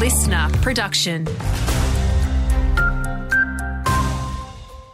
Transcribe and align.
listener 0.00 0.48
production. 0.62 1.26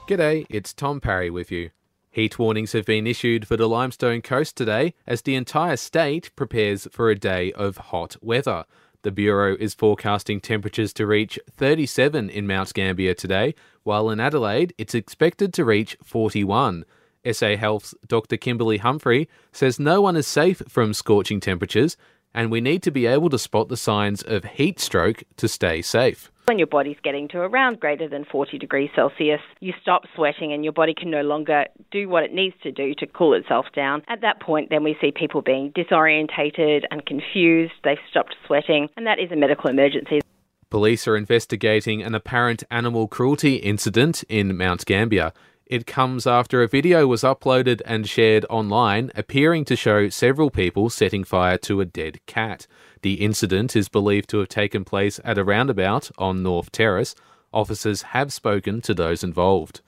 G'day, 0.08 0.44
it's 0.50 0.75
Tom 0.75 1.00
Parry 1.00 1.31
with 1.31 1.52
you. 1.52 1.70
Heat 2.10 2.40
warnings 2.40 2.72
have 2.72 2.86
been 2.86 3.06
issued 3.06 3.47
for 3.47 3.56
the 3.56 3.68
Limestone 3.68 4.20
Coast 4.20 4.56
today 4.56 4.95
as 5.06 5.22
the 5.22 5.36
entire 5.36 5.77
state 5.77 6.34
prepares 6.34 6.88
for 6.90 7.08
a 7.08 7.15
day 7.15 7.52
of 7.52 7.77
hot 7.77 8.16
weather. 8.20 8.64
The 9.02 9.12
Bureau 9.12 9.56
is 9.61 9.74
forecasting 9.74 10.40
temperatures 10.40 10.92
to 10.95 11.07
reach 11.07 11.38
37 11.52 12.29
in 12.29 12.48
Mount 12.48 12.75
Gambier 12.75 13.14
today, 13.14 13.54
while 13.84 14.11
in 14.11 14.18
Adelaide 14.18 14.75
it's 14.77 14.96
expected 14.96 15.54
to 15.54 15.64
reach 15.64 15.96
41. 16.02 16.84
SA 17.32 17.57
Health's 17.57 17.95
Dr. 18.09 18.36
Kimberly 18.36 18.79
Humphrey 18.79 19.29
says 19.52 19.79
no 19.79 20.00
one 20.00 20.16
is 20.16 20.27
safe 20.27 20.62
from 20.68 20.93
scorching 20.93 21.38
temperatures, 21.38 21.96
and 22.37 22.50
we 22.50 22.61
need 22.61 22.82
to 22.82 22.91
be 22.93 23.07
able 23.07 23.30
to 23.30 23.39
spot 23.39 23.68
the 23.68 23.77
signs 23.77 24.23
of 24.23 24.44
heat 24.44 24.79
stroke 24.79 25.25
to 25.39 25.49
stay 25.49 25.81
safe. 25.81 26.31
When 26.44 26.58
your 26.58 26.68
body's 26.68 26.99
getting 27.03 27.27
to 27.29 27.39
around 27.39 27.81
greater 27.81 28.08
than 28.08 28.25
40 28.25 28.58
degrees 28.58 28.90
Celsius, 28.94 29.40
you 29.58 29.72
stop 29.82 30.03
sweating 30.14 30.53
and 30.53 30.63
your 30.63 30.72
body 30.72 30.94
can 30.94 31.11
no 31.11 31.22
longer 31.22 31.64
do 31.91 32.09
what 32.09 32.23
it 32.23 32.33
needs 32.33 32.55
to 32.63 32.71
do 32.71 32.95
to 32.99 33.07
cool 33.07 33.35
itself 33.35 33.67
down. 33.75 34.03
At 34.07 34.21
that 34.21 34.41
point, 34.41 34.71
then 34.71 34.85
we 34.85 34.97
see 35.01 35.11
people 35.11 35.43
being 35.43 35.73
disorientated 35.73 36.83
and 36.93 37.05
confused. 37.05 37.73
They've 37.83 37.99
stopped 38.11 38.37
sweating, 38.47 38.91
and 38.97 39.07
that 39.07 39.19
is 39.19 39.33
a 39.33 39.37
medical 39.37 39.71
emergency. 39.71 40.21
Police 40.71 41.09
are 41.09 41.16
investigating 41.16 42.03
an 42.03 42.15
apparent 42.15 42.63
animal 42.71 43.09
cruelty 43.09 43.57
incident 43.57 44.23
in 44.29 44.57
Mount 44.57 44.85
Gambier. 44.85 45.33
It 45.66 45.84
comes 45.84 46.29
after 46.29 46.62
a 46.62 46.69
video 46.69 47.09
was 47.09 47.23
uploaded 47.23 47.83
and 47.84 48.09
shared 48.09 48.47
online 48.48 49.11
appearing 49.16 49.65
to 49.65 49.74
show 49.74 50.09
several 50.09 50.48
people 50.48 50.91
setting 50.91 51.24
fire 51.24 51.59
to 51.59 51.80
a 51.80 51.84
dead 51.84 52.24
cat. 52.27 52.69
The 53.02 53.15
incident 53.15 53.74
is 53.74 53.88
believed 53.88 54.30
to 54.30 54.38
have 54.38 54.48
taken 54.48 54.84
place 54.84 55.19
at 55.24 55.38
a 55.38 55.45
roundabout 55.45 56.12
on 56.19 56.45
North 56.45 56.71
Terrace. 56.71 57.16
Officers 57.52 58.02
have 58.02 58.32
spoken 58.32 58.80
to 58.82 58.95
those 58.95 59.24
involved. 59.24 59.80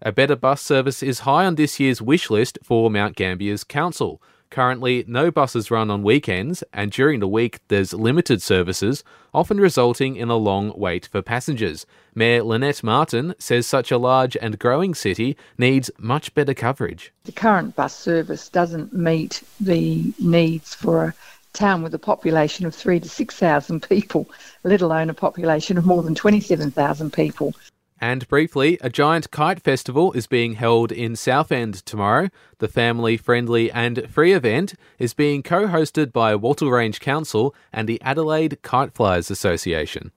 A 0.00 0.12
better 0.12 0.36
bus 0.36 0.62
service 0.62 1.02
is 1.02 1.20
high 1.20 1.44
on 1.44 1.56
this 1.56 1.80
year's 1.80 2.00
wish 2.00 2.30
list 2.30 2.60
for 2.62 2.88
Mount 2.88 3.16
Gambier's 3.16 3.64
council. 3.64 4.22
Currently, 4.50 5.04
no 5.06 5.30
buses 5.30 5.70
run 5.70 5.92
on 5.92 6.02
weekends, 6.02 6.64
and 6.72 6.90
during 6.90 7.20
the 7.20 7.28
week, 7.28 7.60
there's 7.68 7.94
limited 7.94 8.42
services, 8.42 9.04
often 9.32 9.60
resulting 9.60 10.16
in 10.16 10.28
a 10.28 10.36
long 10.36 10.72
wait 10.76 11.06
for 11.06 11.22
passengers. 11.22 11.86
Mayor 12.16 12.42
Lynette 12.42 12.82
Martin 12.82 13.36
says 13.38 13.64
such 13.64 13.92
a 13.92 13.98
large 13.98 14.36
and 14.36 14.58
growing 14.58 14.92
city 14.92 15.36
needs 15.56 15.88
much 15.98 16.34
better 16.34 16.52
coverage. 16.52 17.12
The 17.24 17.32
current 17.32 17.76
bus 17.76 17.94
service 17.94 18.48
doesn't 18.48 18.92
meet 18.92 19.44
the 19.60 20.12
needs 20.18 20.74
for 20.74 21.04
a 21.04 21.14
town 21.52 21.84
with 21.84 21.94
a 21.94 21.98
population 22.00 22.66
of 22.66 22.74
three 22.74 22.98
to 22.98 23.08
6,000 23.08 23.88
people, 23.88 24.28
let 24.64 24.82
alone 24.82 25.10
a 25.10 25.14
population 25.14 25.78
of 25.78 25.86
more 25.86 26.02
than 26.02 26.16
27,000 26.16 27.12
people. 27.12 27.54
And 28.00 28.26
briefly, 28.28 28.78
a 28.80 28.88
giant 28.88 29.30
kite 29.30 29.60
festival 29.60 30.12
is 30.12 30.26
being 30.26 30.54
held 30.54 30.90
in 30.90 31.16
Southend 31.16 31.84
tomorrow. 31.84 32.30
The 32.58 32.68
family 32.68 33.18
friendly 33.18 33.70
and 33.70 34.08
free 34.10 34.32
event 34.32 34.72
is 34.98 35.12
being 35.12 35.42
co 35.42 35.66
hosted 35.66 36.10
by 36.10 36.34
Wattle 36.34 36.70
Range 36.70 36.98
Council 36.98 37.54
and 37.74 37.86
the 37.86 38.00
Adelaide 38.00 38.62
Kite 38.62 38.94
Flyers 38.94 39.30
Association. 39.30 40.12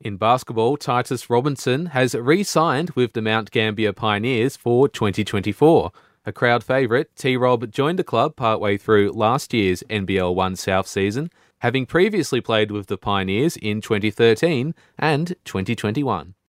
In 0.00 0.16
basketball, 0.16 0.76
Titus 0.76 1.30
Robinson 1.30 1.86
has 1.86 2.16
re 2.16 2.42
signed 2.42 2.90
with 2.90 3.12
the 3.12 3.22
Mount 3.22 3.52
Gambier 3.52 3.92
Pioneers 3.92 4.56
for 4.56 4.88
2024. 4.88 5.92
A 6.26 6.32
crowd 6.32 6.64
favourite, 6.64 7.14
T 7.14 7.36
Rob 7.36 7.70
joined 7.70 8.00
the 8.00 8.04
club 8.04 8.34
partway 8.34 8.76
through 8.76 9.12
last 9.12 9.54
year's 9.54 9.84
NBL 9.88 10.34
1 10.34 10.56
South 10.56 10.88
season 10.88 11.30
having 11.58 11.86
previously 11.86 12.40
played 12.40 12.70
with 12.70 12.86
the 12.86 12.96
Pioneers 12.96 13.56
in 13.56 13.80
2013 13.80 14.74
and 14.98 15.34
2021. 15.44 16.35